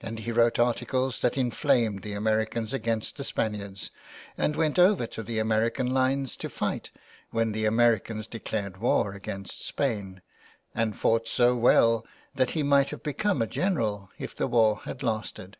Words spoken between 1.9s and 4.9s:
the Americans against the Spaniards, and went